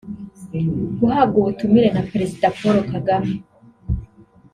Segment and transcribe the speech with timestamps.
[0.99, 3.33] Guhabwa ubutumire na Perezida Paul Kagame